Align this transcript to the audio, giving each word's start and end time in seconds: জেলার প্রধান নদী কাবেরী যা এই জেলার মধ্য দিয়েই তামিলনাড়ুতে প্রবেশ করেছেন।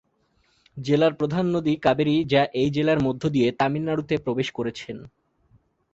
জেলার 0.77 1.13
প্রধান 1.13 1.45
নদী 1.55 1.73
কাবেরী 1.77 2.15
যা 2.23 2.41
এই 2.53 2.69
জেলার 2.71 2.99
মধ্য 2.99 3.23
দিয়েই 3.33 3.57
তামিলনাড়ুতে 3.59 4.15
প্রবেশ 4.17 4.47
করেছেন। 4.51 4.97